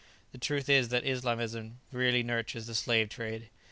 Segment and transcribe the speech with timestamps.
[0.31, 3.49] The truth is that Islamism really nurtures the slave trade.